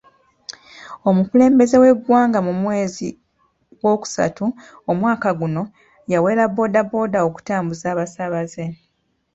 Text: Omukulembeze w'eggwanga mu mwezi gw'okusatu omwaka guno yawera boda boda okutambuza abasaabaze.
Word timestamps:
Omukulembeze 1.09 1.75
w'eggwanga 1.83 2.39
mu 2.47 2.53
mwezi 2.61 3.07
gw'okusatu 3.79 4.45
omwaka 4.91 5.29
guno 5.39 5.63
yawera 6.11 6.43
boda 6.55 6.81
boda 6.91 7.19
okutambuza 7.27 7.85
abasaabaze. 7.93 8.65